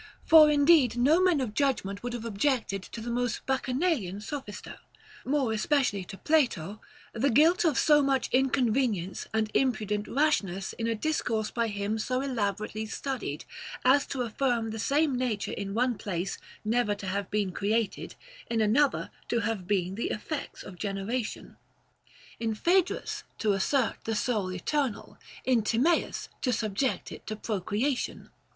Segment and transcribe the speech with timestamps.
[0.25, 4.79] For indeed no men of judgment would have objected to the most Bacchanalian sophister,
[5.23, 6.81] more especially to Plato,
[7.13, 12.19] the guilt of so much inconvenience and impudent rashness in a discourse by him so
[12.19, 13.45] elaborately studied,
[13.85, 18.15] as to affirm the same nature in one place never to have been created,
[18.49, 21.57] in another to have been the effects of generation;—
[22.39, 28.31] in Phaedrus to assert the soul eternal, in Timaeus to subject it to procreation.